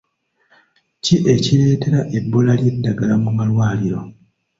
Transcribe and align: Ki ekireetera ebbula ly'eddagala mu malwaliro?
Ki 1.03 1.15
ekireetera 1.33 1.99
ebbula 2.17 2.53
ly'eddagala 2.59 3.15
mu 3.23 3.31
malwaliro? 3.37 4.01